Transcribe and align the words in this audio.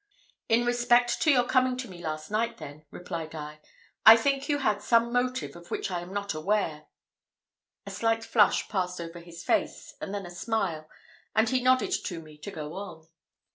"In 0.49 0.65
respect 0.65 1.21
to 1.21 1.29
your 1.31 1.43
coming 1.43 1.77
to 1.77 1.87
me 1.87 2.01
last 2.01 2.31
night, 2.31 2.57
then," 2.57 2.87
replied 2.89 3.35
I, 3.35 3.59
"I 4.03 4.17
think 4.17 4.49
you 4.49 4.57
had 4.57 4.81
some 4.81 5.13
motive 5.13 5.55
of 5.55 5.69
which 5.69 5.91
I 5.91 5.99
am 6.01 6.11
not 6.11 6.33
aware." 6.33 6.87
A 7.85 7.91
slight 7.91 8.23
flush 8.23 8.67
passed 8.67 8.99
over 8.99 9.19
his 9.19 9.43
face, 9.43 9.93
and 10.01 10.11
then 10.11 10.25
a 10.25 10.31
smile, 10.31 10.89
and 11.35 11.49
he 11.49 11.61
nodded 11.61 11.91
to 12.05 12.19
me 12.19 12.39
to 12.39 12.49
go 12.49 12.73
on. 12.73 13.09